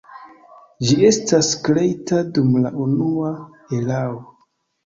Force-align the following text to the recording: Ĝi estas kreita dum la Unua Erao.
Ĝi 0.87 0.95
estas 1.09 1.51
kreita 1.67 2.23
dum 2.39 2.57
la 2.65 2.73
Unua 2.87 3.31
Erao. 3.81 4.19